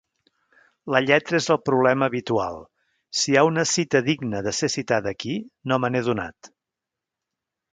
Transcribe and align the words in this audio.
La 0.93 1.01
lletra 1.07 1.37
és 1.41 1.49
el 1.55 1.59
problema 1.69 2.07
habitual; 2.11 2.57
si 3.19 3.29
hi 3.33 3.37
ha 3.41 3.45
una 3.49 3.67
cita 3.73 4.01
digna 4.09 4.41
de 4.49 4.55
ser 4.61 4.71
citada 4.77 5.15
aquí, 5.17 5.37
no 5.73 5.79
me 5.85 5.93
n'he 5.93 6.03
adonat. 6.07 6.51